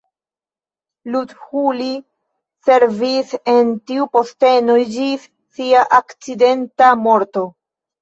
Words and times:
Luthuli 1.15 1.89
servis 2.69 3.37
en 3.55 3.71
tiu 3.93 4.09
posteno 4.19 4.81
ĝis 4.97 5.31
sia 5.57 5.89
akcidenta 6.03 6.95
morto. 7.09 7.51